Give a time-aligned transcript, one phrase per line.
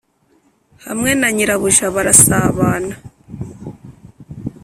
[0.85, 2.95] hamwe na nyirabuja barasabana